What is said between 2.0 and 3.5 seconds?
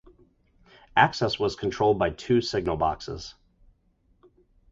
two signal boxes.